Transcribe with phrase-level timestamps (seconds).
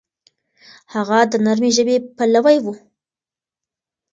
[0.93, 2.65] هغه د نرمې ژبې پلوی و.